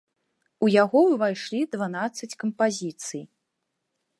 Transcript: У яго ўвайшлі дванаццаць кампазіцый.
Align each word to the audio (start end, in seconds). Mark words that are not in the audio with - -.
У 0.67 0.69
яго 0.75 0.99
ўвайшлі 1.11 1.61
дванаццаць 1.75 2.31
кампазіцый. 2.45 3.23